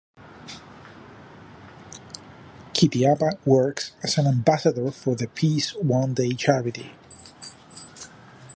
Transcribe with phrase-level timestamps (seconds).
[2.73, 6.93] Kidiaba works as an ambassador for the Peace One Day charity.